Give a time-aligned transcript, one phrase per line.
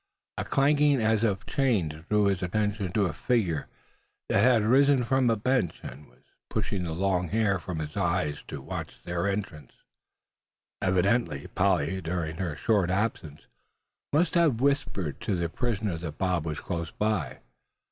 [0.39, 3.67] A clanking as of a chain drew his attention to a figure
[4.29, 8.41] that had arisen from a bench, and was pushing the long hair from his eyes
[8.47, 9.73] to watch their entrance.
[10.81, 13.41] Evidently Polly during her short absence
[14.11, 17.37] must have whispered to the prisoner that Bob was close by.